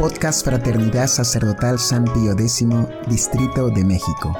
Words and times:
Podcast 0.00 0.46
Fraternidad 0.46 1.08
Sacerdotal 1.08 1.78
San 1.78 2.04
Pío 2.04 2.32
X, 2.32 2.66
Distrito 3.06 3.68
de 3.68 3.84
México. 3.84 4.34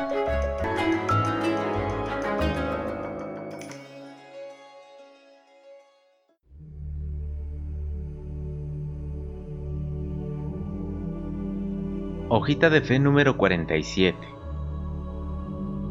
Hojita 12.30 12.70
de 12.70 12.80
fe 12.80 12.98
número 12.98 13.36
47. 13.36 14.16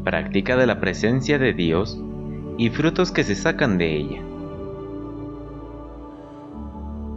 Práctica 0.03 0.57
de 0.57 0.65
la 0.65 0.79
presencia 0.79 1.37
de 1.37 1.53
Dios 1.53 2.01
y 2.57 2.71
frutos 2.71 3.11
que 3.11 3.23
se 3.23 3.35
sacan 3.35 3.77
de 3.77 3.97
ella. 3.97 4.21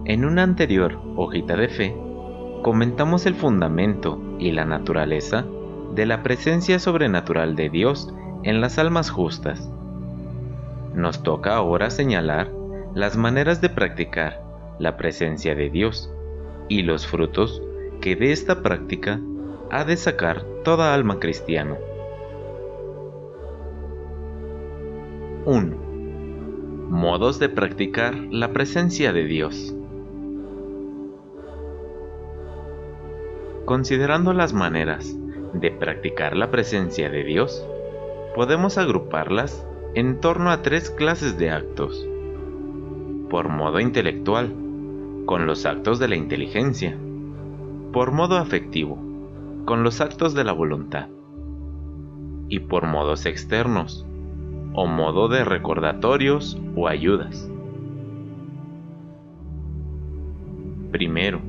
En 0.05 0.27
una 0.27 0.43
anterior 0.43 1.01
hojita 1.17 1.57
de 1.57 1.69
fe, 1.69 2.02
comentamos 2.63 3.27
el 3.27 3.35
fundamento 3.35 4.21
y 4.39 4.53
la 4.53 4.65
naturaleza 4.65 5.45
de 5.95 6.07
la 6.07 6.23
presencia 6.23 6.79
sobrenatural 6.79 7.57
de 7.57 7.69
Dios 7.69 8.15
en 8.45 8.61
las 8.61 8.79
almas 8.79 9.11
justas. 9.11 9.69
Nos 10.95 11.23
toca 11.23 11.57
ahora 11.57 11.91
señalar 11.91 12.51
las 12.95 13.17
maneras 13.17 13.61
de 13.61 13.69
practicar 13.69 14.43
la 14.79 14.97
presencia 14.97 15.55
de 15.55 15.71
Dios 15.71 16.11
y 16.69 16.83
los 16.83 17.07
frutos 17.07 17.63
que 18.01 18.15
de 18.15 18.33
esta 18.33 18.63
práctica 18.63 19.21
ha 19.71 19.85
de 19.85 19.97
sacar 19.97 20.45
toda 20.65 20.95
alma 20.95 21.19
cristiana. 21.19 21.77
1. 25.45 25.77
Modos 26.91 27.41
de 27.41 27.49
practicar 27.49 28.15
la 28.31 28.53
presencia 28.53 29.13
de 29.13 29.25
Dios. 29.25 29.75
Considerando 33.73 34.35
las 34.35 34.53
maneras 34.53 35.17
de 35.55 35.71
practicar 35.71 36.37
la 36.37 36.51
presencia 36.51 37.09
de 37.09 37.25
Dios, 37.25 37.67
podemos 38.35 38.77
agruparlas 38.77 39.67
en 39.95 40.21
torno 40.21 40.51
a 40.51 40.61
tres 40.61 40.91
clases 40.91 41.39
de 41.39 41.49
actos. 41.49 42.07
Por 43.31 43.49
modo 43.49 43.81
intelectual, 43.81 44.55
con 45.25 45.47
los 45.47 45.65
actos 45.65 45.99
de 45.99 46.09
la 46.09 46.17
inteligencia. 46.17 46.99
Por 47.95 48.13
modo 48.13 48.37
afectivo, 48.37 48.99
con 49.65 49.83
los 49.85 50.03
actos 50.03 50.35
de 50.35 50.45
la 50.45 50.53
voluntad. 50.53 51.09
Y 52.51 52.61
por 52.61 52.87
modos 52.87 53.25
externos, 53.25 54.07
o 54.75 54.87
modo 54.87 55.29
de 55.29 55.45
recordatorios 55.45 56.61
o 56.77 56.89
ayudas. 56.89 57.51
Primero, 60.91 61.41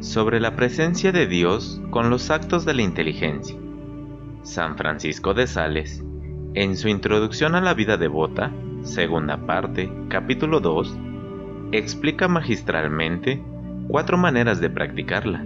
sobre 0.00 0.40
la 0.40 0.54
presencia 0.56 1.10
de 1.10 1.26
Dios 1.26 1.80
con 1.90 2.10
los 2.10 2.30
actos 2.30 2.64
de 2.64 2.74
la 2.74 2.82
inteligencia. 2.82 3.56
San 4.42 4.76
Francisco 4.76 5.34
de 5.34 5.46
Sales, 5.46 6.04
en 6.54 6.76
su 6.76 6.88
introducción 6.88 7.54
a 7.54 7.60
la 7.60 7.74
vida 7.74 7.96
devota, 7.96 8.52
segunda 8.82 9.38
parte, 9.38 9.90
capítulo 10.08 10.60
2, 10.60 10.96
explica 11.72 12.28
magistralmente 12.28 13.42
cuatro 13.88 14.18
maneras 14.18 14.60
de 14.60 14.70
practicarla. 14.70 15.44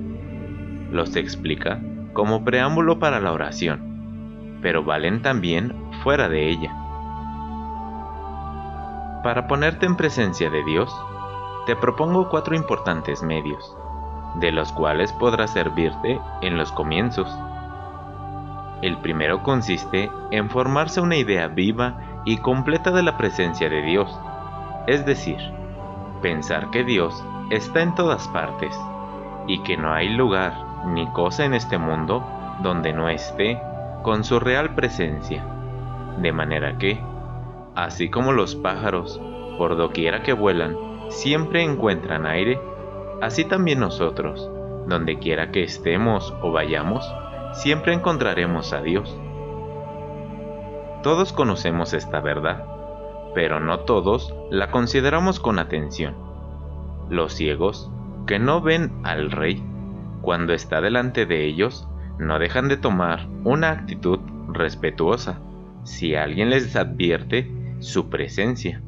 Los 0.90 1.16
explica 1.16 1.80
como 2.12 2.44
preámbulo 2.44 2.98
para 2.98 3.20
la 3.20 3.32
oración, 3.32 4.58
pero 4.62 4.84
valen 4.84 5.22
también 5.22 5.74
fuera 6.02 6.28
de 6.28 6.50
ella. 6.50 6.74
Para 9.22 9.46
ponerte 9.46 9.86
en 9.86 9.96
presencia 9.96 10.50
de 10.50 10.64
Dios, 10.64 10.92
te 11.66 11.76
propongo 11.76 12.28
cuatro 12.28 12.56
importantes 12.56 13.22
medios 13.22 13.76
de 14.36 14.52
los 14.52 14.72
cuales 14.72 15.12
podrás 15.12 15.52
servirte 15.52 16.20
en 16.42 16.56
los 16.56 16.72
comienzos. 16.72 17.28
El 18.82 18.96
primero 18.98 19.42
consiste 19.42 20.10
en 20.30 20.48
formarse 20.48 21.00
una 21.00 21.16
idea 21.16 21.48
viva 21.48 21.94
y 22.24 22.38
completa 22.38 22.90
de 22.90 23.02
la 23.02 23.16
presencia 23.16 23.68
de 23.68 23.82
Dios, 23.82 24.18
es 24.86 25.04
decir, 25.04 25.38
pensar 26.22 26.70
que 26.70 26.84
Dios 26.84 27.22
está 27.50 27.82
en 27.82 27.94
todas 27.94 28.28
partes 28.28 28.78
y 29.46 29.62
que 29.62 29.76
no 29.76 29.92
hay 29.92 30.08
lugar 30.08 30.54
ni 30.86 31.06
cosa 31.08 31.44
en 31.44 31.54
este 31.54 31.78
mundo 31.78 32.24
donde 32.62 32.92
no 32.92 33.08
esté 33.08 33.60
con 34.02 34.24
su 34.24 34.40
real 34.40 34.74
presencia, 34.74 35.44
de 36.18 36.32
manera 36.32 36.78
que, 36.78 37.00
así 37.74 38.08
como 38.08 38.32
los 38.32 38.54
pájaros, 38.54 39.20
por 39.58 39.76
doquiera 39.76 40.22
que 40.22 40.32
vuelan, 40.32 40.76
siempre 41.10 41.62
encuentran 41.62 42.26
aire, 42.26 42.58
Así 43.20 43.44
también 43.44 43.80
nosotros, 43.80 44.50
donde 44.86 45.18
quiera 45.18 45.50
que 45.50 45.62
estemos 45.62 46.34
o 46.42 46.52
vayamos, 46.52 47.04
siempre 47.52 47.92
encontraremos 47.92 48.72
a 48.72 48.80
Dios. 48.80 49.18
Todos 51.02 51.32
conocemos 51.32 51.92
esta 51.94 52.20
verdad, 52.20 52.64
pero 53.34 53.60
no 53.60 53.80
todos 53.80 54.34
la 54.50 54.70
consideramos 54.70 55.40
con 55.40 55.58
atención. 55.58 56.14
Los 57.08 57.34
ciegos, 57.34 57.90
que 58.26 58.38
no 58.38 58.60
ven 58.60 58.92
al 59.02 59.30
Rey, 59.30 59.62
cuando 60.22 60.52
está 60.52 60.80
delante 60.80 61.26
de 61.26 61.44
ellos, 61.46 61.88
no 62.18 62.38
dejan 62.38 62.68
de 62.68 62.76
tomar 62.76 63.26
una 63.44 63.70
actitud 63.70 64.20
respetuosa 64.48 65.40
si 65.84 66.14
alguien 66.14 66.50
les 66.50 66.76
advierte 66.76 67.50
su 67.78 68.10
presencia. 68.10 68.82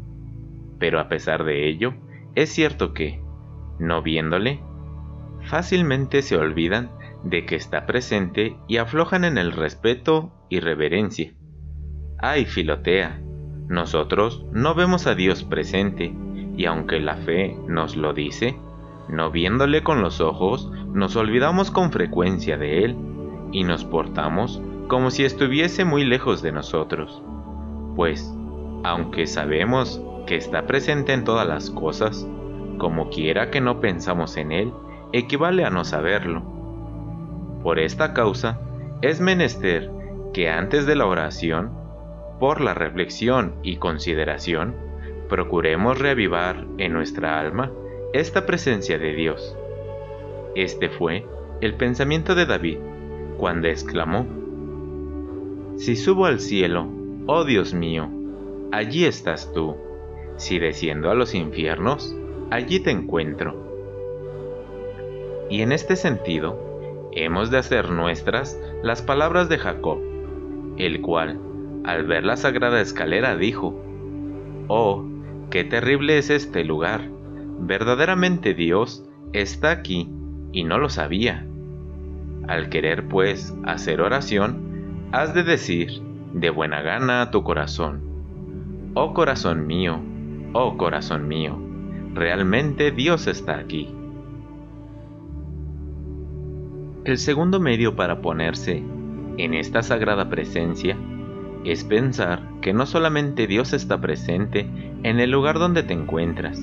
Pero 0.78 1.00
a 1.00 1.08
pesar 1.08 1.44
de 1.44 1.68
ello, 1.68 1.94
es 2.34 2.50
cierto 2.50 2.92
que, 2.92 3.21
no 3.82 4.00
viéndole, 4.00 4.60
fácilmente 5.42 6.22
se 6.22 6.36
olvidan 6.36 6.90
de 7.24 7.44
que 7.44 7.56
está 7.56 7.84
presente 7.84 8.56
y 8.68 8.76
aflojan 8.78 9.24
en 9.24 9.38
el 9.38 9.52
respeto 9.52 10.32
y 10.48 10.60
reverencia. 10.60 11.32
Ay, 12.18 12.44
Filotea, 12.44 13.20
nosotros 13.68 14.44
no 14.52 14.74
vemos 14.74 15.06
a 15.06 15.14
Dios 15.14 15.42
presente, 15.42 16.14
y 16.56 16.66
aunque 16.66 17.00
la 17.00 17.16
fe 17.16 17.56
nos 17.66 17.96
lo 17.96 18.12
dice, 18.12 18.56
no 19.08 19.30
viéndole 19.30 19.82
con 19.82 20.00
los 20.00 20.20
ojos, 20.20 20.70
nos 20.92 21.16
olvidamos 21.16 21.70
con 21.70 21.90
frecuencia 21.90 22.56
de 22.56 22.84
Él, 22.84 22.96
y 23.50 23.64
nos 23.64 23.84
portamos 23.84 24.62
como 24.88 25.10
si 25.10 25.24
estuviese 25.24 25.84
muy 25.84 26.04
lejos 26.04 26.42
de 26.42 26.52
nosotros. 26.52 27.22
Pues, 27.96 28.32
aunque 28.84 29.26
sabemos 29.26 30.00
que 30.26 30.36
está 30.36 30.66
presente 30.66 31.12
en 31.12 31.24
todas 31.24 31.48
las 31.48 31.70
cosas, 31.70 32.26
como 32.82 33.10
quiera 33.10 33.48
que 33.52 33.60
no 33.60 33.80
pensamos 33.80 34.36
en 34.36 34.50
él, 34.50 34.72
equivale 35.12 35.64
a 35.64 35.70
no 35.70 35.84
saberlo. 35.84 36.42
Por 37.62 37.78
esta 37.78 38.12
causa, 38.12 38.58
es 39.02 39.20
menester 39.20 39.88
que 40.34 40.50
antes 40.50 40.84
de 40.84 40.96
la 40.96 41.06
oración, 41.06 41.70
por 42.40 42.60
la 42.60 42.74
reflexión 42.74 43.54
y 43.62 43.76
consideración, 43.76 44.74
procuremos 45.28 46.00
reavivar 46.00 46.66
en 46.78 46.92
nuestra 46.92 47.38
alma 47.38 47.70
esta 48.14 48.46
presencia 48.46 48.98
de 48.98 49.14
Dios. 49.14 49.56
Este 50.56 50.88
fue 50.88 51.24
el 51.60 51.74
pensamiento 51.74 52.34
de 52.34 52.46
David, 52.46 52.78
cuando 53.38 53.68
exclamó, 53.68 54.26
Si 55.76 55.94
subo 55.94 56.26
al 56.26 56.40
cielo, 56.40 56.88
oh 57.26 57.44
Dios 57.44 57.74
mío, 57.74 58.10
allí 58.72 59.04
estás 59.04 59.52
tú, 59.52 59.76
si 60.36 60.58
desciendo 60.58 61.12
a 61.12 61.14
los 61.14 61.36
infiernos, 61.36 62.16
allí 62.52 62.80
te 62.80 62.90
encuentro. 62.90 63.72
Y 65.48 65.62
en 65.62 65.72
este 65.72 65.96
sentido, 65.96 67.08
hemos 67.12 67.50
de 67.50 67.58
hacer 67.58 67.90
nuestras 67.90 68.60
las 68.82 69.00
palabras 69.00 69.48
de 69.48 69.58
Jacob, 69.58 69.98
el 70.76 71.00
cual, 71.00 71.40
al 71.84 72.04
ver 72.04 72.24
la 72.24 72.36
sagrada 72.36 72.80
escalera, 72.80 73.36
dijo, 73.36 73.74
Oh, 74.68 75.04
qué 75.50 75.64
terrible 75.64 76.18
es 76.18 76.28
este 76.28 76.64
lugar. 76.64 77.08
Verdaderamente 77.60 78.54
Dios 78.54 79.08
está 79.32 79.70
aquí 79.70 80.10
y 80.52 80.64
no 80.64 80.78
lo 80.78 80.90
sabía. 80.90 81.46
Al 82.48 82.68
querer, 82.68 83.08
pues, 83.08 83.54
hacer 83.64 84.02
oración, 84.02 85.08
has 85.12 85.32
de 85.32 85.42
decir 85.42 86.02
de 86.34 86.50
buena 86.50 86.82
gana 86.82 87.22
a 87.22 87.30
tu 87.30 87.44
corazón, 87.44 88.02
Oh 88.94 89.14
corazón 89.14 89.66
mío, 89.66 90.00
oh 90.52 90.76
corazón 90.76 91.28
mío, 91.28 91.71
realmente 92.14 92.90
Dios 92.90 93.26
está 93.26 93.58
aquí. 93.58 93.94
El 97.04 97.18
segundo 97.18 97.58
medio 97.58 97.96
para 97.96 98.20
ponerse 98.20 98.82
en 99.38 99.54
esta 99.54 99.82
sagrada 99.82 100.28
presencia 100.28 100.96
es 101.64 101.84
pensar 101.84 102.42
que 102.60 102.72
no 102.72 102.86
solamente 102.86 103.46
Dios 103.46 103.72
está 103.72 104.00
presente 104.00 104.68
en 105.02 105.20
el 105.20 105.30
lugar 105.30 105.58
donde 105.58 105.82
te 105.82 105.94
encuentras, 105.94 106.60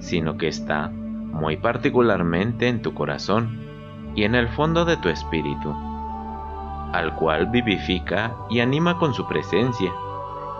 sino 0.00 0.36
que 0.36 0.48
está 0.48 0.88
muy 0.88 1.56
particularmente 1.56 2.68
en 2.68 2.82
tu 2.82 2.94
corazón 2.94 3.58
y 4.14 4.24
en 4.24 4.34
el 4.34 4.48
fondo 4.48 4.84
de 4.84 4.96
tu 4.98 5.08
espíritu, 5.08 5.74
al 6.92 7.14
cual 7.16 7.46
vivifica 7.46 8.34
y 8.48 8.60
anima 8.60 8.98
con 8.98 9.12
su 9.12 9.26
presencia, 9.26 9.92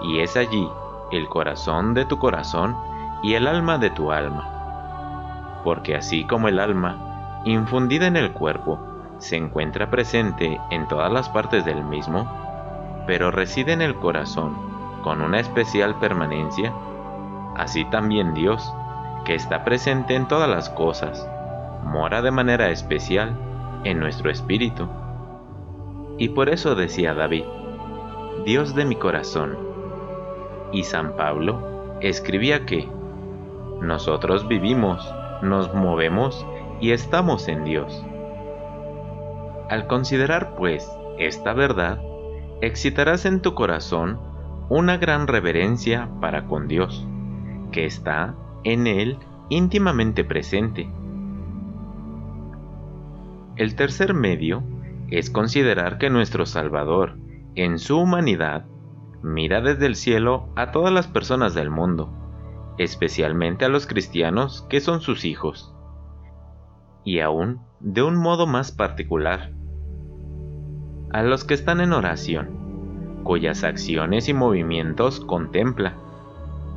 y 0.03 0.19
es 0.19 0.37
allí 0.37 0.67
el 1.13 1.29
corazón 1.29 1.95
de 1.95 2.05
tu 2.05 2.19
corazón 2.19 2.75
y 3.25 3.35
el 3.35 3.47
alma 3.47 3.79
de 3.79 3.89
tu 3.89 4.13
alma. 4.13 5.63
Porque 5.65 5.97
así 5.97 6.25
como 6.25 6.49
el 6.49 6.61
alma 6.61 7.41
infundida 7.47 8.07
en 8.07 8.17
el 8.17 8.33
cuerpo, 8.33 8.79
se 9.19 9.37
encuentra 9.37 9.91
presente 9.91 10.61
en 10.71 10.87
todas 10.89 11.11
las 11.11 11.31
partes 11.31 11.65
del 11.65 11.83
mismo, 11.85 12.29
pero 13.07 13.31
reside 13.31 13.73
en 13.73 13.81
el 13.81 13.95
corazón 13.95 14.55
con 15.03 15.23
una 15.23 15.41
especial 15.41 15.99
permanencia, 15.99 16.73
así 17.57 17.87
también 17.87 18.35
Dios, 18.35 18.71
que 19.25 19.35
está 19.35 19.65
presente 19.65 20.15
en 20.17 20.29
todas 20.29 20.49
las 20.49 20.69
cosas, 20.69 21.27
mora 21.83 22.21
de 22.21 22.31
manera 22.31 22.69
especial 22.69 23.35
en 23.85 24.01
nuestro 24.01 24.31
espíritu. 24.31 24.87
Y 26.19 26.29
por 26.29 26.51
eso 26.51 26.75
decía 26.75 27.15
David, 27.15 27.45
Dios 28.45 28.75
de 28.75 28.85
mi 28.85 28.97
corazón. 28.97 29.57
Y 30.73 30.83
San 30.83 31.17
Pablo 31.17 31.97
escribía 32.01 32.67
que 32.67 32.89
nosotros 33.81 34.49
vivimos, 34.49 35.13
nos 35.43 35.75
movemos 35.75 36.47
y 36.81 36.93
estamos 36.93 37.49
en 37.49 37.65
Dios. 37.65 38.05
Al 39.71 39.87
considerar, 39.87 40.55
pues, 40.57 40.91
esta 41.19 41.53
verdad, 41.53 42.01
excitarás 42.61 43.25
en 43.25 43.41
tu 43.41 43.55
corazón 43.55 44.19
una 44.69 44.97
gran 44.97 45.27
reverencia 45.27 46.09
para 46.21 46.47
con 46.47 46.69
Dios, 46.69 47.07
que 47.73 47.85
está 47.85 48.35
en 48.65 48.87
Él 48.87 49.19
íntimamente 49.49 50.25
presente. 50.25 50.89
El 53.57 53.77
tercer 53.77 54.15
medio 54.15 54.63
es 55.09 55.31
considerar 55.31 55.99
que 55.99 56.11
nuestro 56.11 56.47
Salvador, 56.47 57.17
en 57.55 57.79
su 57.79 57.99
humanidad, 57.99 58.65
mira 59.23 59.61
desde 59.61 59.87
el 59.87 59.97
cielo 59.97 60.49
a 60.57 60.73
todas 60.73 60.93
las 60.93 61.07
personas 61.07 61.55
del 61.55 61.71
mundo, 61.71 62.11
especialmente 62.79 63.65
a 63.65 63.69
los 63.69 63.87
cristianos 63.87 64.67
que 64.69 64.81
son 64.81 65.01
sus 65.01 65.25
hijos 65.25 65.75
y 67.05 67.21
aún 67.21 67.61
de 67.81 68.03
un 68.03 68.17
modo 68.17 68.47
más 68.47 68.73
particular. 68.73 69.53
A 71.13 71.23
los 71.23 71.45
que 71.45 71.55
están 71.55 71.81
en 71.81 71.93
oración, 71.93 73.21
cuyas 73.23 73.63
acciones 73.63 74.29
y 74.29 74.35
movimientos 74.35 75.21
contempla. 75.21 75.95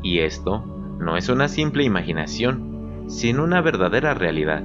Y 0.03 0.19
esto 0.19 0.63
no 0.99 1.17
es 1.17 1.29
una 1.29 1.47
simple 1.47 1.83
imaginación, 1.83 3.05
sino 3.07 3.43
una 3.43 3.61
verdadera 3.61 4.13
realidad. 4.13 4.63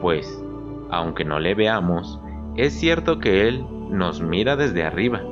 Pues, 0.00 0.42
aunque 0.90 1.24
no 1.24 1.40
le 1.40 1.54
veamos, 1.54 2.20
es 2.56 2.74
cierto 2.74 3.18
que 3.18 3.48
Él 3.48 3.64
nos 3.90 4.20
mira 4.20 4.54
desde 4.54 4.84
arriba. 4.84 5.22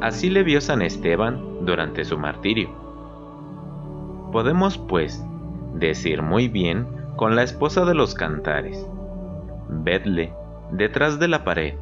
Así 0.00 0.28
le 0.28 0.42
vio 0.42 0.60
San 0.60 0.82
Esteban 0.82 1.64
durante 1.64 2.04
su 2.04 2.18
martirio. 2.18 2.83
Podemos, 4.34 4.78
pues, 4.78 5.24
decir 5.74 6.20
muy 6.20 6.48
bien 6.48 6.88
con 7.14 7.36
la 7.36 7.44
esposa 7.44 7.84
de 7.84 7.94
los 7.94 8.16
cantares. 8.16 8.84
Vedle 9.68 10.32
detrás 10.72 11.20
de 11.20 11.28
la 11.28 11.44
pared, 11.44 11.74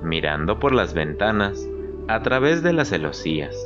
mirando 0.00 0.60
por 0.60 0.72
las 0.72 0.94
ventanas 0.94 1.68
a 2.06 2.22
través 2.22 2.62
de 2.62 2.74
las 2.74 2.90
celosías. 2.90 3.56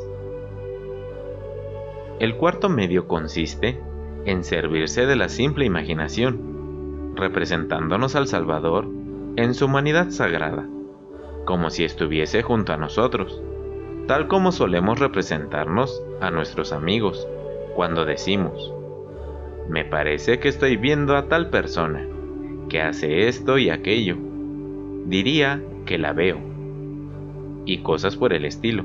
El 2.18 2.38
cuarto 2.38 2.70
medio 2.70 3.06
consiste 3.06 3.78
en 4.24 4.42
servirse 4.42 5.04
de 5.04 5.16
la 5.16 5.28
simple 5.28 5.66
imaginación, 5.66 7.12
representándonos 7.14 8.16
al 8.16 8.26
Salvador 8.26 8.88
en 9.36 9.52
su 9.52 9.66
humanidad 9.66 10.08
sagrada, 10.08 10.66
como 11.44 11.68
si 11.68 11.84
estuviese 11.84 12.42
junto 12.42 12.72
a 12.72 12.78
nosotros, 12.78 13.42
tal 14.06 14.28
como 14.28 14.50
solemos 14.50 14.98
representarnos 14.98 16.02
a 16.22 16.30
nuestros 16.30 16.72
amigos 16.72 17.28
cuando 17.78 18.04
decimos, 18.04 18.74
me 19.68 19.84
parece 19.84 20.40
que 20.40 20.48
estoy 20.48 20.76
viendo 20.76 21.16
a 21.16 21.28
tal 21.28 21.48
persona, 21.48 22.04
que 22.68 22.82
hace 22.82 23.28
esto 23.28 23.56
y 23.56 23.70
aquello. 23.70 24.16
Diría 25.06 25.62
que 25.86 25.96
la 25.96 26.12
veo. 26.12 26.40
Y 27.66 27.78
cosas 27.84 28.16
por 28.16 28.32
el 28.32 28.46
estilo. 28.46 28.84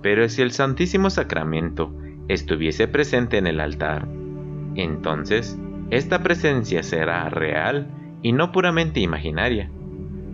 Pero 0.00 0.30
si 0.30 0.40
el 0.40 0.50
Santísimo 0.50 1.10
Sacramento 1.10 1.92
estuviese 2.28 2.88
presente 2.88 3.36
en 3.36 3.46
el 3.46 3.60
altar, 3.60 4.08
entonces 4.74 5.58
esta 5.90 6.22
presencia 6.22 6.82
será 6.82 7.28
real 7.28 7.90
y 8.22 8.32
no 8.32 8.50
puramente 8.50 9.00
imaginaria, 9.00 9.70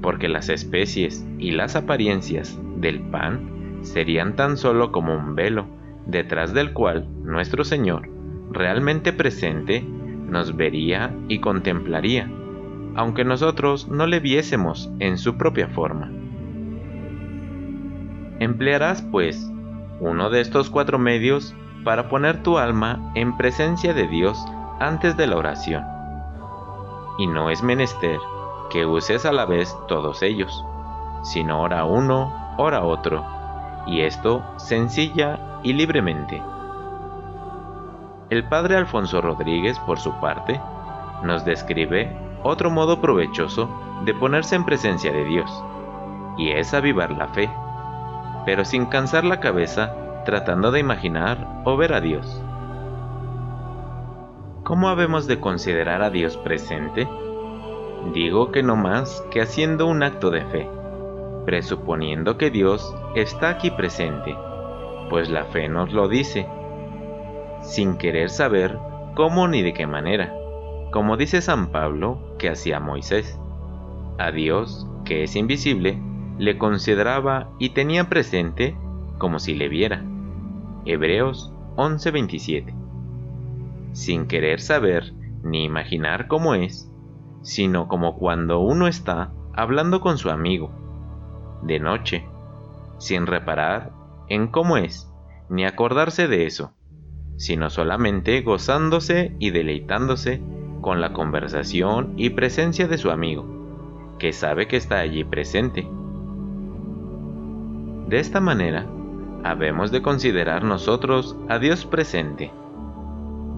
porque 0.03 0.29
las 0.29 0.49
especies 0.49 1.27
y 1.41 1.51
las 1.51 1.75
apariencias 1.75 2.57
del 2.77 3.01
pan 3.01 3.81
serían 3.83 4.37
tan 4.37 4.57
solo 4.57 4.93
como 4.93 5.17
un 5.17 5.35
velo 5.35 5.82
detrás 6.13 6.55
del 6.55 6.73
cual 6.73 7.09
nuestro 7.25 7.65
Señor 7.65 8.09
realmente 8.53 9.13
presente, 9.13 9.83
nos 9.83 10.57
vería 10.57 11.15
y 11.29 11.41
contemplaría, 11.41 12.31
aunque 12.95 13.25
nosotros 13.25 13.89
no 13.89 14.07
le 14.07 14.21
viésemos 14.21 14.91
en 14.99 15.19
su 15.19 15.37
propia 15.37 15.69
forma. 15.69 16.11
Emplearás, 18.39 19.03
pues, 19.03 19.51
uno 20.01 20.31
de 20.31 20.41
estos 20.41 20.69
cuatro 20.69 20.99
medios 20.99 21.55
para 21.85 22.09
poner 22.09 22.43
tu 22.43 22.59
alma 22.59 23.13
en 23.15 23.37
presencia 23.37 23.95
de 23.95 24.07
Dios 24.07 24.39
antes 24.81 25.17
de 25.17 25.27
la 25.27 25.37
oración. 25.37 25.85
Y 27.19 27.27
no 27.27 27.51
es 27.51 27.63
menester 27.63 28.19
que 28.71 28.87
uses 28.87 29.25
a 29.27 29.33
la 29.33 29.45
vez 29.45 29.75
todos 29.87 30.23
ellos, 30.23 30.65
sino 31.23 31.61
ora 31.61 31.85
uno, 31.85 32.55
ora 32.59 32.83
otro, 32.83 33.25
y 33.87 34.03
esto 34.03 34.43
sencilla 34.57 35.61
y 35.63 35.73
libremente. 35.73 36.43
El 38.31 38.49
padre 38.49 38.77
Alfonso 38.77 39.21
Rodríguez, 39.21 39.79
por 39.81 39.99
su 39.99 40.13
parte, 40.21 40.61
nos 41.23 41.45
describe 41.45 42.17
otro 42.43 42.71
modo 42.71 43.01
provechoso 43.01 43.69
de 44.05 44.15
ponerse 44.15 44.57
en 44.57 44.65
presencia 44.65 45.13
de 45.13 45.25
Dios, 45.25 45.65
y 46.39 46.51
es 46.51 46.75
avivar 46.75 47.11
la 47.11 47.29
fe, 47.29 47.51
pero 48.47 48.65
sin 48.65 48.87
cansar 48.87 49.25
la 49.25 49.41
cabeza 49.41 49.95
tratando 50.25 50.73
de 50.73 50.81
imaginar 50.81 51.63
o 51.65 51.77
ver 51.77 51.93
a 51.93 52.01
Dios. 52.01 52.43
¿Cómo 54.65 54.89
habemos 54.89 55.27
de 55.27 55.41
considerar 55.41 56.03
a 56.03 56.11
Dios 56.11 56.37
presente? 56.37 57.09
Digo 58.15 58.51
que 58.51 58.63
no 58.63 58.77
más 58.77 59.23
que 59.31 59.41
haciendo 59.41 59.87
un 59.87 60.03
acto 60.03 60.31
de 60.31 60.45
fe, 60.47 60.71
presuponiendo 61.45 62.39
que 62.39 62.51
Dios 62.51 62.95
está 63.15 63.51
aquí 63.51 63.71
presente, 63.71 64.35
pues 65.11 65.29
la 65.29 65.45
fe 65.45 65.69
nos 65.69 65.93
lo 65.93 66.09
dice 66.09 66.47
sin 67.63 67.97
querer 67.97 68.29
saber 68.29 68.79
cómo 69.15 69.49
ni 69.49 69.63
de 69.63 69.73
qué 69.73 69.87
manera, 69.87 70.35
como 70.91 71.17
dice 71.17 71.41
San 71.41 71.69
Pablo 71.69 72.37
que 72.39 72.49
hacía 72.49 72.81
Moisés. 72.81 73.39
A 74.19 74.31
Dios, 74.31 74.87
que 75.05 75.23
es 75.23 75.37
invisible, 75.37 75.99
le 76.39 76.59
consideraba 76.59 77.51
y 77.59 77.71
tenía 77.71 78.09
presente 78.09 78.77
como 79.19 79.39
si 79.39 79.55
le 79.55 79.69
viera. 79.69 80.05
Hebreos 80.85 81.53
11:27. 81.77 82.75
Sin 83.93 84.27
querer 84.27 84.61
saber 84.61 85.13
ni 85.43 85.65
imaginar 85.65 86.29
cómo 86.29 86.55
es, 86.55 86.91
sino 87.43 87.89
como 87.89 88.17
cuando 88.17 88.61
uno 88.61 88.87
está 88.87 89.33
hablando 89.55 90.01
con 90.01 90.19
su 90.19 90.31
amigo, 90.31 90.71
de 91.63 91.79
noche, 91.79 92.27
sin 93.03 93.27
reparar 93.27 93.93
en 94.29 94.49
cómo 94.49 94.77
es, 94.77 95.11
ni 95.49 95.65
acordarse 95.65 96.29
de 96.29 96.47
eso 96.47 96.73
sino 97.43 97.71
solamente 97.71 98.41
gozándose 98.43 99.35
y 99.41 99.51
deleitándose 99.51 100.41
con 100.81 101.01
la 101.01 101.13
conversación 101.13 102.15
y 102.17 102.31
presencia 102.31 102.87
de 102.87 102.99
su 102.99 103.11
amigo, 103.11 103.47
que 104.19 104.33
sabe 104.33 104.69
que 104.69 104.77
está 104.77 104.99
allí 104.99 105.25
presente. 105.25 105.89
De 108.09 108.19
esta 108.21 108.41
manera, 108.41 108.87
habemos 109.43 109.91
de 109.91 110.03
considerar 110.03 110.63
nosotros 110.63 111.37
a 111.49 111.59
Dios 111.59 111.85
presente, 111.85 112.53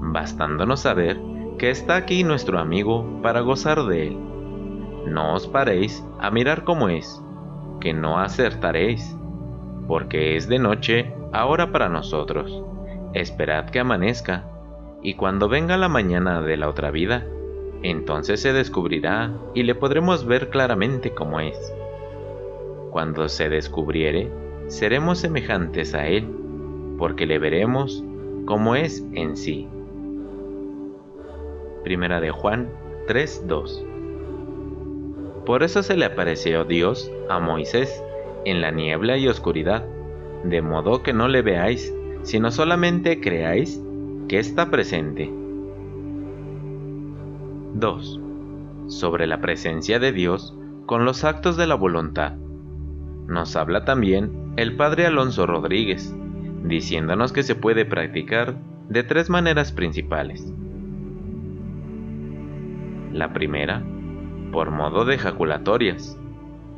bastándonos 0.00 0.80
saber 0.80 1.20
que 1.58 1.70
está 1.70 1.96
aquí 1.96 2.24
nuestro 2.24 2.58
amigo 2.58 3.20
para 3.22 3.40
gozar 3.40 3.84
de 3.84 4.08
él. 4.08 4.18
No 5.08 5.34
os 5.34 5.46
paréis 5.46 6.02
a 6.20 6.30
mirar 6.30 6.64
cómo 6.64 6.88
es, 6.88 7.22
que 7.80 7.92
no 7.92 8.18
acertaréis, 8.18 9.13
porque 9.86 10.36
es 10.36 10.48
de 10.48 10.58
noche 10.58 11.14
ahora 11.32 11.70
para 11.72 11.88
nosotros 11.88 12.62
esperad 13.14 13.70
que 13.70 13.80
amanezca, 13.80 14.44
y 15.02 15.14
cuando 15.14 15.48
venga 15.48 15.76
la 15.76 15.88
mañana 15.88 16.42
de 16.42 16.56
la 16.56 16.68
otra 16.68 16.90
vida, 16.90 17.24
entonces 17.82 18.40
se 18.40 18.52
descubrirá 18.52 19.32
y 19.54 19.62
le 19.62 19.74
podremos 19.74 20.26
ver 20.26 20.50
claramente 20.50 21.12
como 21.12 21.40
es. 21.40 21.74
Cuando 22.90 23.28
se 23.28 23.48
descubriere, 23.48 24.30
seremos 24.68 25.18
semejantes 25.18 25.94
a 25.94 26.06
Él, 26.08 26.28
porque 26.98 27.26
le 27.26 27.38
veremos 27.38 28.02
como 28.46 28.74
es 28.74 29.06
en 29.12 29.36
sí. 29.36 29.68
Primera 31.82 32.20
de 32.20 32.30
Juan 32.30 32.68
3:2 33.06 33.84
Por 35.44 35.62
eso 35.62 35.82
se 35.82 35.96
le 35.96 36.06
apareció 36.06 36.64
Dios 36.64 37.12
a 37.28 37.38
Moisés 37.38 38.02
en 38.44 38.60
la 38.60 38.70
niebla 38.70 39.16
y 39.16 39.28
oscuridad, 39.28 39.84
de 40.44 40.62
modo 40.62 41.02
que 41.02 41.12
no 41.12 41.28
le 41.28 41.42
veáis 41.42 41.92
sino 42.24 42.50
solamente 42.50 43.20
creáis 43.20 43.80
que 44.28 44.38
está 44.38 44.70
presente. 44.70 45.30
2. 47.74 48.20
Sobre 48.88 49.26
la 49.26 49.40
presencia 49.40 49.98
de 49.98 50.12
Dios 50.12 50.56
con 50.86 51.04
los 51.04 51.24
actos 51.24 51.56
de 51.56 51.66
la 51.66 51.74
voluntad. 51.74 52.32
Nos 53.26 53.56
habla 53.56 53.84
también 53.84 54.54
el 54.56 54.74
padre 54.76 55.06
Alonso 55.06 55.46
Rodríguez, 55.46 56.14
diciéndonos 56.62 57.32
que 57.32 57.42
se 57.42 57.54
puede 57.54 57.84
practicar 57.84 58.56
de 58.88 59.02
tres 59.02 59.28
maneras 59.28 59.72
principales. 59.72 60.50
La 63.12 63.32
primera, 63.34 63.82
por 64.50 64.70
modo 64.70 65.04
de 65.04 65.14
ejaculatorias, 65.14 66.18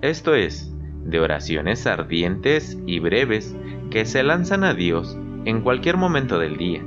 esto 0.03 0.35
es, 0.35 0.76
de 1.07 1.21
oraciones 1.21 1.87
ardientes 1.87 2.79
y 2.87 2.99
breves 2.99 3.57
que 3.91 4.05
se 4.05 4.23
lanzan 4.23 4.65
a 4.65 4.75
Dios 4.75 5.17
en 5.45 5.63
cualquier 5.63 5.97
momento 5.97 6.39
del 6.39 6.57
día, 6.57 6.83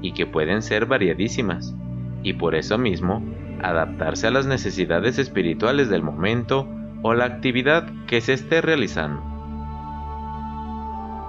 y 0.00 0.12
que 0.12 0.26
pueden 0.26 0.62
ser 0.62 0.86
variadísimas, 0.86 1.74
y 2.22 2.34
por 2.34 2.54
eso 2.54 2.78
mismo 2.78 3.22
adaptarse 3.62 4.28
a 4.28 4.30
las 4.30 4.46
necesidades 4.46 5.18
espirituales 5.18 5.88
del 5.88 6.02
momento 6.02 6.68
o 7.02 7.14
la 7.14 7.24
actividad 7.24 7.88
que 8.06 8.20
se 8.20 8.32
esté 8.34 8.60
realizando. 8.60 9.20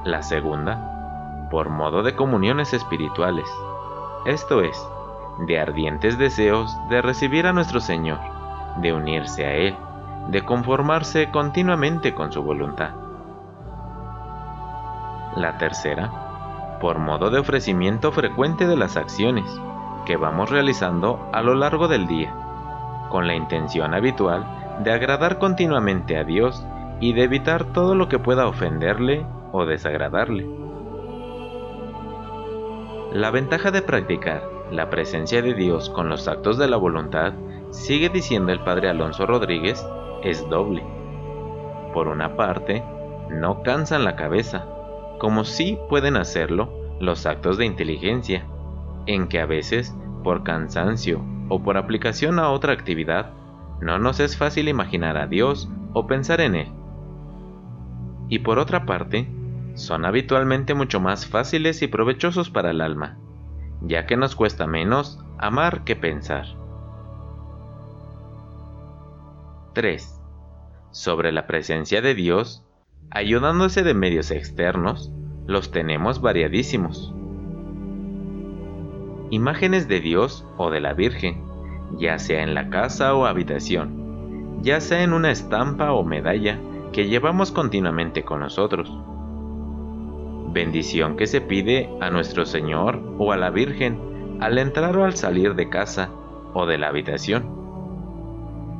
La 0.05 0.21
segunda, 0.21 1.47
por 1.49 1.69
modo 1.69 2.03
de 2.03 2.15
comuniones 2.15 2.73
espirituales, 2.73 3.49
esto 4.25 4.61
es, 4.61 4.77
de 5.47 5.59
ardientes 5.59 6.17
deseos 6.17 6.71
de 6.89 7.01
recibir 7.01 7.47
a 7.47 7.53
nuestro 7.53 7.79
Señor, 7.79 8.19
de 8.81 8.93
unirse 8.93 9.45
a 9.45 9.55
Él, 9.55 9.75
de 10.31 10.45
conformarse 10.45 11.31
continuamente 11.31 12.13
con 12.13 12.31
su 12.31 12.43
voluntad. 12.43 12.91
La 15.35 15.57
tercera, 15.57 16.77
por 16.81 16.99
modo 16.99 17.29
de 17.29 17.39
ofrecimiento 17.39 18.11
frecuente 18.11 18.67
de 18.67 18.77
las 18.77 18.97
acciones 18.97 19.45
que 20.05 20.17
vamos 20.17 20.49
realizando 20.49 21.29
a 21.33 21.41
lo 21.41 21.55
largo 21.55 21.87
del 21.87 22.07
día, 22.07 22.33
con 23.09 23.27
la 23.27 23.35
intención 23.35 23.93
habitual 23.93 24.45
de 24.83 24.91
agradar 24.91 25.39
continuamente 25.39 26.17
a 26.17 26.23
Dios 26.23 26.65
y 26.99 27.13
de 27.13 27.23
evitar 27.23 27.65
todo 27.65 27.95
lo 27.95 28.07
que 28.07 28.19
pueda 28.19 28.47
ofenderle 28.47 29.25
o 29.51 29.65
desagradarle. 29.65 30.47
La 33.13 33.31
ventaja 33.31 33.71
de 33.71 33.81
practicar 33.81 34.43
la 34.71 34.89
presencia 34.89 35.41
de 35.41 35.53
Dios 35.53 35.89
con 35.89 36.09
los 36.09 36.27
actos 36.27 36.57
de 36.57 36.67
la 36.67 36.77
voluntad, 36.77 37.33
sigue 37.71 38.09
diciendo 38.09 38.51
el 38.51 38.59
padre 38.59 38.89
Alonso 38.89 39.25
Rodríguez, 39.25 39.83
es 40.23 40.47
doble. 40.49 40.83
Por 41.93 42.07
una 42.07 42.35
parte, 42.35 42.83
no 43.29 43.63
cansan 43.63 44.03
la 44.03 44.15
cabeza, 44.15 44.65
como 45.19 45.43
sí 45.43 45.77
pueden 45.89 46.17
hacerlo 46.17 46.71
los 46.99 47.25
actos 47.25 47.57
de 47.57 47.65
inteligencia, 47.65 48.45
en 49.05 49.27
que 49.27 49.39
a 49.39 49.45
veces, 49.45 49.95
por 50.23 50.43
cansancio 50.43 51.21
o 51.49 51.61
por 51.61 51.77
aplicación 51.77 52.39
a 52.39 52.49
otra 52.51 52.73
actividad, 52.73 53.31
no 53.81 53.97
nos 53.97 54.19
es 54.19 54.37
fácil 54.37 54.67
imaginar 54.67 55.17
a 55.17 55.27
Dios 55.27 55.69
o 55.93 56.05
pensar 56.07 56.41
en 56.41 56.55
Él. 56.55 56.67
Y 58.27 58.39
por 58.39 58.59
otra 58.59 58.85
parte, 58.85 59.27
son 59.75 60.05
habitualmente 60.05 60.73
mucho 60.73 60.99
más 60.99 61.25
fáciles 61.25 61.81
y 61.81 61.87
provechosos 61.87 62.49
para 62.49 62.71
el 62.71 62.81
alma, 62.81 63.17
ya 63.81 64.05
que 64.05 64.17
nos 64.17 64.35
cuesta 64.35 64.67
menos 64.67 65.23
amar 65.37 65.83
que 65.83 65.95
pensar. 65.95 66.45
3. 69.79 70.21
Sobre 70.91 71.31
la 71.31 71.47
presencia 71.47 72.01
de 72.01 72.13
Dios, 72.13 72.65
ayudándose 73.11 73.81
de 73.81 73.93
medios 73.93 74.29
externos, 74.29 75.09
los 75.47 75.71
tenemos 75.71 76.19
variadísimos. 76.19 77.15
Imágenes 79.29 79.87
de 79.87 80.01
Dios 80.01 80.45
o 80.57 80.69
de 80.69 80.81
la 80.81 80.91
Virgen, 80.91 81.45
ya 81.97 82.19
sea 82.19 82.43
en 82.43 82.55
la 82.55 82.69
casa 82.69 83.15
o 83.15 83.25
habitación, 83.25 84.59
ya 84.63 84.81
sea 84.81 85.01
en 85.01 85.13
una 85.13 85.31
estampa 85.31 85.93
o 85.93 86.03
medalla 86.03 86.59
que 86.91 87.07
llevamos 87.07 87.53
continuamente 87.53 88.25
con 88.25 88.41
nosotros 88.41 88.91
bendición 90.51 91.15
que 91.15 91.27
se 91.27 91.41
pide 91.41 91.89
a 92.01 92.09
nuestro 92.09 92.43
Señor 92.43 92.99
o 93.19 93.31
a 93.31 93.37
la 93.37 93.51
Virgen 93.51 94.37
al 94.41 94.57
entrar 94.57 94.97
o 94.97 95.05
al 95.05 95.15
salir 95.15 95.53
de 95.53 95.69
casa 95.69 96.09
o 96.55 96.65
de 96.65 96.79
la 96.79 96.87
habitación. 96.87 97.58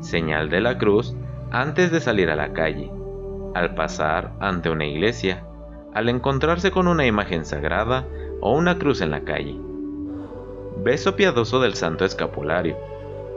Señal 0.02 0.50
de 0.50 0.62
la 0.62 0.78
cruz 0.78 1.16
antes 1.52 1.92
de 1.92 2.00
salir 2.00 2.30
a 2.30 2.36
la 2.36 2.54
calle, 2.54 2.92
al 3.54 3.76
pasar 3.76 4.34
ante 4.40 4.70
una 4.70 4.86
iglesia, 4.86 5.44
al 5.94 6.10
encontrarse 6.10 6.72
con 6.72 6.88
una 6.88 7.06
imagen 7.06 7.46
sagrada 7.46 8.06
o 8.42 8.54
una 8.54 8.78
cruz 8.78 9.02
en 9.02 9.12
la 9.12 9.22
calle. 9.22 9.56
Beso 10.84 11.16
piadoso 11.16 11.60
del 11.60 11.74
Santo 11.74 12.06
Escapulario, 12.06 12.78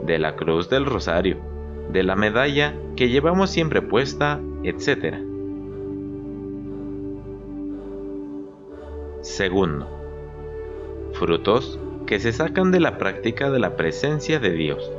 de 0.05 0.19
la 0.19 0.35
cruz 0.35 0.69
del 0.69 0.85
Rosario, 0.85 1.37
de 1.91 2.03
la 2.03 2.15
medalla 2.15 2.73
que 2.95 3.09
llevamos 3.09 3.49
siempre 3.49 3.81
puesta, 3.81 4.39
etc. 4.63 5.15
Segundo, 9.21 9.87
frutos 11.13 11.79
que 12.05 12.19
se 12.19 12.31
sacan 12.31 12.71
de 12.71 12.79
la 12.79 12.97
práctica 12.97 13.49
de 13.49 13.59
la 13.59 13.75
presencia 13.75 14.39
de 14.39 14.51
Dios. 14.51 14.91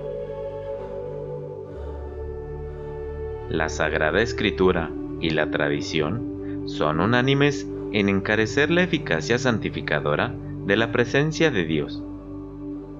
La 3.49 3.69
Sagrada 3.69 4.21
Escritura 4.21 4.91
y 5.21 5.31
la 5.31 5.51
tradición 5.51 6.63
son 6.67 7.01
unánimes 7.01 7.69
en 7.93 8.09
encarecer 8.09 8.71
la 8.71 8.83
eficacia 8.83 9.39
santificadora 9.39 10.35
de 10.67 10.77
la 10.77 10.93
presencia 10.93 11.51
de 11.51 11.65
Dios. 11.65 12.03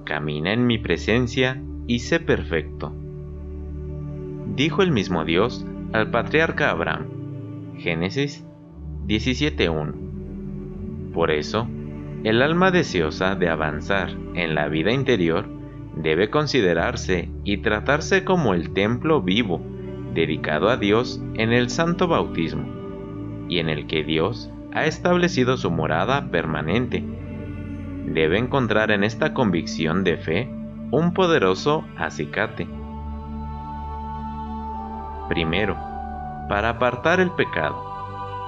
Camina 0.05 0.53
en 0.53 0.67
mi 0.67 0.77
presencia 0.77 1.61
y 1.87 1.99
sé 1.99 2.19
perfecto. 2.19 2.93
Dijo 4.55 4.81
el 4.81 4.91
mismo 4.91 5.25
Dios 5.25 5.65
al 5.93 6.11
patriarca 6.11 6.69
Abraham. 6.69 7.07
Génesis 7.77 8.45
17.1 9.07 10.05
por 11.15 11.31
eso, 11.31 11.65
el 12.25 12.41
alma 12.41 12.71
deseosa 12.71 13.35
de 13.35 13.47
avanzar 13.47 14.09
en 14.33 14.53
la 14.53 14.67
vida 14.67 14.91
interior 14.91 15.47
debe 15.95 16.29
considerarse 16.29 17.29
y 17.45 17.59
tratarse 17.59 18.25
como 18.25 18.53
el 18.53 18.73
templo 18.73 19.21
vivo 19.21 19.61
dedicado 20.15 20.69
a 20.69 20.77
Dios 20.77 21.21
en 21.35 21.53
el 21.53 21.69
santo 21.69 22.07
bautismo, 22.07 22.65
y 23.47 23.59
en 23.59 23.69
el 23.69 23.85
que 23.85 24.03
Dios 24.03 24.49
ha 24.73 24.85
establecido 24.85 25.57
su 25.57 25.69
morada 25.69 26.31
permanente. 26.31 27.03
Debe 28.05 28.39
encontrar 28.39 28.91
en 28.91 29.03
esta 29.03 29.33
convicción 29.33 30.03
de 30.03 30.17
fe 30.17 30.49
un 30.91 31.13
poderoso 31.13 31.85
acicate. 31.97 32.67
Primero, 35.29 35.75
para 36.49 36.69
apartar 36.69 37.19
el 37.19 37.31
pecado, 37.31 37.83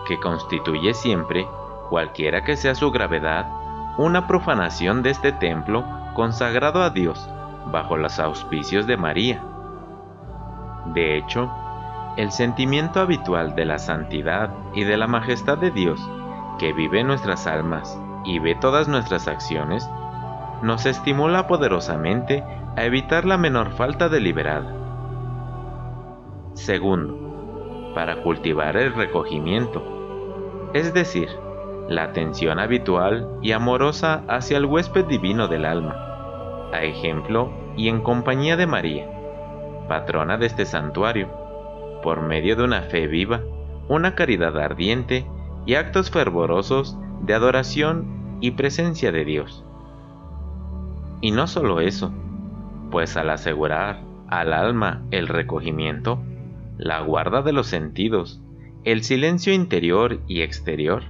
que 0.08 0.20
constituye 0.20 0.94
siempre 0.94 1.46
cualquiera 1.90 2.44
que 2.44 2.56
sea 2.56 2.76
su 2.76 2.92
gravedad, 2.92 3.48
una 3.98 4.28
profanación 4.28 5.04
de 5.04 5.10
este 5.10 5.32
templo 5.32 5.84
consagrado 6.14 6.84
a 6.84 6.90
Dios 6.92 7.30
bajo 7.72 7.98
los 7.98 8.20
auspicios 8.20 8.88
de 8.88 8.98
María. 8.98 9.44
De 10.94 11.18
hecho, 11.18 11.52
el 12.18 12.32
sentimiento 12.32 13.00
habitual 13.00 13.56
de 13.56 13.66
la 13.66 13.78
santidad 13.78 14.50
y 14.74 14.84
de 14.84 14.98
la 14.98 15.08
majestad 15.08 15.58
de 15.58 15.72
Dios 15.72 16.00
que 16.58 16.74
vive 16.74 17.04
nuestras 17.04 17.46
almas 17.48 18.00
y 18.26 18.40
ve 18.40 18.56
todas 18.56 18.88
nuestras 18.88 19.28
acciones, 19.28 19.88
nos 20.62 20.86
estimula 20.86 21.48
poderosamente 21.48 22.44
a 22.76 22.84
evitar 22.84 23.26
la 23.26 23.38
menor 23.38 23.72
falta 23.72 24.10
deliberada. 24.10 24.74
Segundo, 26.54 27.92
para 27.94 28.24
cultivar 28.24 28.76
el 28.78 28.94
recogimiento, 28.94 29.84
es 30.74 30.94
decir, 30.94 31.30
la 31.88 32.04
atención 32.04 32.60
habitual 32.60 33.30
y 33.42 33.52
amorosa 33.52 34.24
hacia 34.28 34.58
el 34.58 34.66
huésped 34.66 35.06
divino 35.06 35.48
del 35.48 35.66
alma, 35.66 35.96
a 36.74 36.82
ejemplo 36.84 37.52
y 37.78 37.88
en 37.88 38.02
compañía 38.02 38.58
de 38.58 38.68
María, 38.68 39.17
patrona 39.88 40.38
de 40.38 40.46
este 40.46 40.66
santuario, 40.66 41.30
por 42.04 42.22
medio 42.22 42.56
de 42.56 42.64
una 42.64 42.82
fe 42.84 43.08
viva, 43.08 43.42
una 43.88 44.16
caridad 44.16 44.58
ardiente 44.58 45.26
y 45.66 45.76
actos 45.76 46.12
fervorosos 46.12 46.98
de 47.22 47.34
adoración 47.34 48.38
y 48.42 48.52
presencia 48.52 49.12
de 49.12 49.26
Dios. 49.26 49.64
Y 51.22 51.32
no 51.32 51.48
solo 51.48 51.82
eso, 51.82 52.12
pues 52.92 53.18
al 53.18 53.30
asegurar 53.30 54.02
al 54.28 54.54
alma 54.54 55.04
el 55.12 55.28
recogimiento, 55.28 56.22
la 56.78 57.02
guarda 57.02 57.42
de 57.42 57.54
los 57.54 57.68
sentidos, 57.68 58.42
el 58.84 59.04
silencio 59.04 59.54
interior 59.54 60.20
y 60.28 60.42
exterior, 60.42 61.04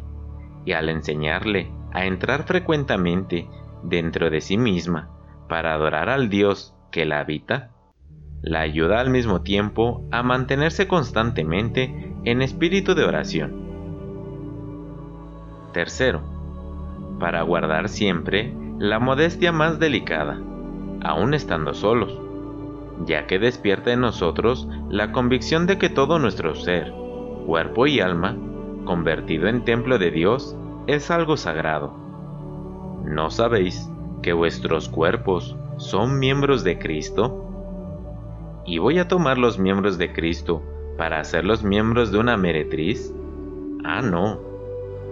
y 0.65 0.73
al 0.73 0.89
enseñarle 0.89 1.71
a 1.93 2.05
entrar 2.05 2.43
frecuentemente 2.43 3.47
dentro 3.83 4.29
de 4.29 4.41
sí 4.41 4.57
misma 4.57 5.09
para 5.47 5.73
adorar 5.73 6.09
al 6.09 6.29
Dios 6.29 6.73
que 6.91 7.05
la 7.05 7.19
habita, 7.19 7.71
la 8.41 8.61
ayuda 8.61 8.99
al 8.99 9.09
mismo 9.09 9.41
tiempo 9.41 10.03
a 10.11 10.23
mantenerse 10.23 10.87
constantemente 10.87 12.13
en 12.23 12.41
espíritu 12.41 12.95
de 12.95 13.03
oración. 13.05 13.67
Tercero, 15.73 16.21
para 17.19 17.41
guardar 17.41 17.89
siempre 17.89 18.53
la 18.79 18.99
modestia 18.99 19.51
más 19.51 19.79
delicada, 19.79 20.39
aun 21.03 21.33
estando 21.33 21.73
solos, 21.73 22.19
ya 23.05 23.27
que 23.27 23.39
despierta 23.39 23.91
en 23.91 24.01
nosotros 24.01 24.67
la 24.89 25.11
convicción 25.11 25.67
de 25.67 25.77
que 25.77 25.89
todo 25.89 26.19
nuestro 26.19 26.55
ser, 26.55 26.91
cuerpo 27.45 27.87
y 27.87 27.99
alma, 27.99 28.35
convertido 28.85 29.47
en 29.47 29.63
templo 29.63 29.97
de 29.97 30.11
Dios, 30.11 30.55
es 30.87 31.11
algo 31.11 31.37
sagrado. 31.37 31.93
¿No 33.03 33.29
sabéis 33.29 33.89
que 34.21 34.33
vuestros 34.33 34.89
cuerpos 34.89 35.55
son 35.77 36.19
miembros 36.19 36.63
de 36.63 36.79
Cristo? 36.79 37.46
¿Y 38.67 38.79
voy 38.79 38.99
a 38.99 39.07
tomar 39.07 39.37
los 39.37 39.57
miembros 39.57 39.97
de 39.97 40.11
Cristo 40.11 40.61
para 40.97 41.21
hacerlos 41.21 41.63
miembros 41.63 42.11
de 42.11 42.17
una 42.17 42.35
meretriz? 42.35 43.13
Ah, 43.85 44.01
no. 44.01 44.41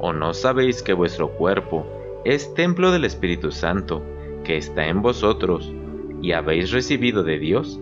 ¿O 0.01 0.11
no 0.11 0.33
sabéis 0.33 0.83
que 0.83 0.91
vuestro 0.91 1.29
cuerpo 1.29 1.87
es 2.25 2.53
templo 2.53 2.91
del 2.91 3.05
Espíritu 3.05 3.53
Santo, 3.53 4.03
que 4.43 4.57
está 4.57 4.87
en 4.87 5.01
vosotros, 5.01 5.73
y 6.21 6.33
habéis 6.33 6.71
recibido 6.71 7.23
de 7.23 7.39
Dios, 7.39 7.79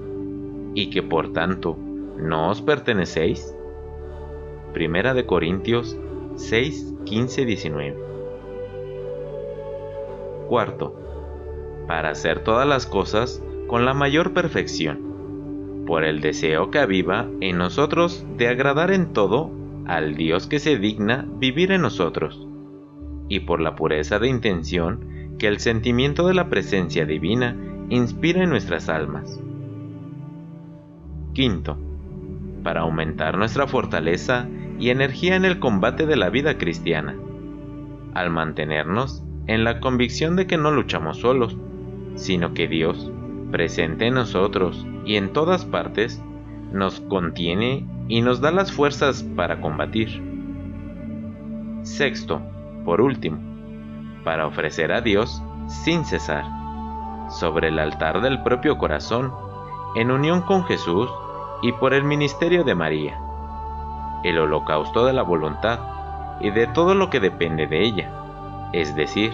y 0.75 0.91
que 0.91 1.01
por 1.01 1.33
tanto 1.33 1.75
no 2.17 2.51
os 2.51 2.61
pertenecéis? 2.61 3.55
Primera 4.73 5.15
de 5.15 5.25
Corintios 5.25 5.97
6, 6.35 6.93
15, 7.05 7.45
19. 7.45 7.97
Cuarto, 10.47 10.95
para 11.87 12.11
hacer 12.11 12.43
todas 12.43 12.67
las 12.67 12.85
cosas 12.85 13.43
con 13.67 13.85
la 13.85 13.95
mayor 13.95 14.33
perfección, 14.33 15.12
por 15.93 16.05
el 16.05 16.21
deseo 16.21 16.71
que 16.71 16.79
aviva 16.79 17.27
en 17.39 17.59
nosotros 17.59 18.25
de 18.35 18.47
agradar 18.47 18.89
en 18.89 19.13
todo 19.13 19.51
al 19.85 20.15
Dios 20.15 20.47
que 20.47 20.57
se 20.57 20.79
digna 20.79 21.27
vivir 21.37 21.71
en 21.71 21.83
nosotros, 21.83 22.47
y 23.29 23.41
por 23.41 23.61
la 23.61 23.75
pureza 23.75 24.17
de 24.17 24.27
intención 24.27 25.35
que 25.37 25.47
el 25.47 25.59
sentimiento 25.59 26.25
de 26.25 26.33
la 26.33 26.49
presencia 26.49 27.05
divina 27.05 27.55
inspira 27.89 28.41
en 28.41 28.49
nuestras 28.49 28.89
almas. 28.89 29.39
Quinto, 31.33 31.77
para 32.63 32.81
aumentar 32.81 33.37
nuestra 33.37 33.67
fortaleza 33.67 34.49
y 34.79 34.89
energía 34.89 35.35
en 35.35 35.45
el 35.45 35.59
combate 35.59 36.07
de 36.07 36.15
la 36.15 36.31
vida 36.31 36.57
cristiana, 36.57 37.15
al 38.15 38.31
mantenernos 38.31 39.23
en 39.45 39.63
la 39.63 39.79
convicción 39.79 40.35
de 40.37 40.47
que 40.47 40.57
no 40.57 40.71
luchamos 40.71 41.19
solos, 41.19 41.55
sino 42.15 42.55
que 42.55 42.67
Dios, 42.67 43.11
presente 43.53 44.07
en 44.07 44.15
nosotros 44.15 44.83
y 45.05 45.15
en 45.15 45.31
todas 45.31 45.63
partes, 45.63 46.19
nos 46.71 47.01
contiene 47.01 47.87
y 48.07 48.23
nos 48.23 48.41
da 48.41 48.51
las 48.51 48.71
fuerzas 48.71 49.21
para 49.35 49.61
combatir. 49.61 50.23
Sexto, 51.83 52.41
por 52.83 52.99
último, 52.99 53.37
para 54.23 54.47
ofrecer 54.47 54.91
a 54.91 55.01
Dios 55.01 55.43
sin 55.67 56.03
cesar, 56.03 56.45
sobre 57.29 57.67
el 57.67 57.77
altar 57.77 58.21
del 58.21 58.41
propio 58.41 58.79
corazón, 58.79 59.31
en 59.95 60.09
unión 60.09 60.41
con 60.41 60.63
Jesús 60.63 61.07
y 61.61 61.73
por 61.73 61.93
el 61.93 62.03
ministerio 62.03 62.63
de 62.63 62.73
María, 62.73 63.19
el 64.23 64.39
holocausto 64.39 65.05
de 65.05 65.13
la 65.13 65.21
voluntad 65.21 65.79
y 66.41 66.49
de 66.49 66.65
todo 66.65 66.95
lo 66.95 67.11
que 67.11 67.19
depende 67.19 67.67
de 67.67 67.83
ella, 67.83 68.69
es 68.73 68.95
decir, 68.95 69.31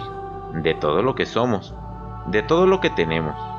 de 0.52 0.74
todo 0.74 1.00
lo 1.00 1.14
que 1.14 1.24
somos, 1.24 1.74
de 2.26 2.42
todo 2.42 2.66
lo 2.66 2.80
que 2.80 2.90
tenemos, 2.90 3.49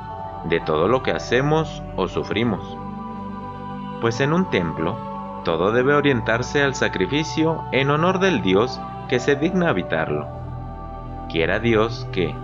de 0.44 0.60
todo 0.60 0.88
lo 0.88 1.02
que 1.02 1.12
hacemos 1.12 1.82
o 1.96 2.08
sufrimos. 2.08 2.76
Pues 4.00 4.20
en 4.20 4.32
un 4.32 4.50
templo, 4.50 4.96
todo 5.44 5.72
debe 5.72 5.94
orientarse 5.94 6.62
al 6.62 6.74
sacrificio 6.74 7.62
en 7.72 7.90
honor 7.90 8.18
del 8.18 8.42
Dios 8.42 8.80
que 9.08 9.20
se 9.20 9.36
digna 9.36 9.68
habitarlo. 9.68 10.26
Quiera 11.28 11.58
Dios 11.58 12.06
que, 12.12 12.34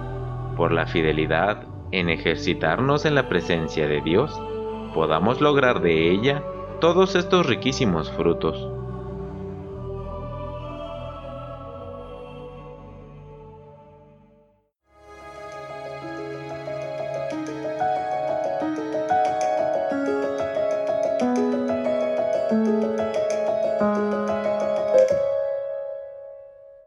por 0.57 0.73
la 0.73 0.87
fidelidad 0.87 1.63
en 1.91 2.11
ejercitarnos 2.11 3.05
en 3.05 3.15
la 3.15 3.29
presencia 3.29 3.89
de 3.89 4.01
Dios, 4.01 4.41
podamos 4.95 5.41
lograr 5.41 5.81
de 5.81 6.11
ella 6.11 6.43
todos 6.81 7.15
estos 7.17 7.47
riquísimos 7.47 8.11
frutos. 8.13 8.78